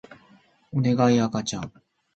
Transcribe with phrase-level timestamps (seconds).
[0.73, 1.71] おねがい赤ちゃん